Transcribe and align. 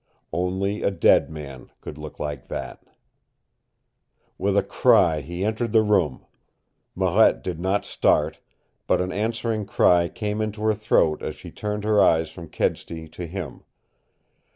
Only 0.33 0.81
a 0.81 0.89
dead 0.89 1.29
man 1.29 1.69
could 1.79 1.99
look 1.99 2.19
like 2.19 2.47
that. 2.47 2.83
With 4.39 4.57
a 4.57 4.63
cry 4.63 5.21
he 5.21 5.45
entered 5.45 5.73
the 5.73 5.83
room. 5.83 6.25
Marette 6.95 7.43
did 7.43 7.59
not 7.59 7.85
start, 7.85 8.39
but 8.87 8.99
an 8.99 9.11
answering 9.11 9.67
cry 9.67 10.09
came 10.09 10.41
into 10.41 10.63
her 10.63 10.73
throat 10.73 11.21
as 11.21 11.35
she 11.35 11.51
turned 11.51 11.83
her 11.83 12.01
eyes 12.01 12.31
from 12.31 12.49
Kedsty 12.49 13.07
to 13.09 13.27
him. 13.27 13.61